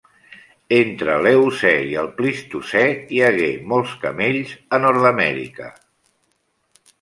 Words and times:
Entre 0.77 1.17
l'Eocè 1.25 1.73
i 1.89 1.91
el 2.03 2.09
Plistocè 2.21 2.81
hi 3.17 3.21
hagué 3.27 3.51
molts 3.75 3.93
camells 4.07 4.55
a 4.79 4.81
Nord-amèrica. 4.87 5.71